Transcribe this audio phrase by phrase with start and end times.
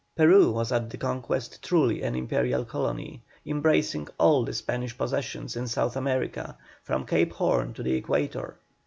[0.15, 5.67] Peru was at the Conquest truly an imperial colony, embracing all the Spanish possessions in
[5.67, 8.57] South America, from Cape Horn to the Equator.